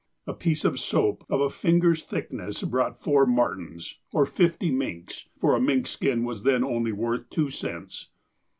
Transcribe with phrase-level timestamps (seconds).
[0.25, 5.53] A piece of soap of a finger's thickness brought four martens, or fifty minks, for
[5.55, 8.07] a mink skin was then only worth two cents.